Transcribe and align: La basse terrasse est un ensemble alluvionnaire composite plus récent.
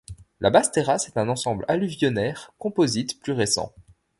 La 0.39 0.49
basse 0.49 0.71
terrasse 0.71 1.07
est 1.07 1.17
un 1.17 1.29
ensemble 1.29 1.63
alluvionnaire 1.67 2.55
composite 2.57 3.19
plus 3.21 3.33
récent. 3.33 3.71